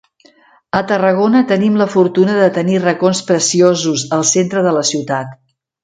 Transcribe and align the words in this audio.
A 0.77 0.79
Tarragona 0.91 1.41
tenim 1.51 1.77
la 1.83 1.87
fortuna 1.97 2.39
de 2.39 2.49
tenir 2.57 2.81
racons 2.87 3.21
preciosos 3.31 4.07
al 4.19 4.27
centre 4.35 4.69
de 4.71 4.77
la 4.81 4.87
ciutat. 4.95 5.39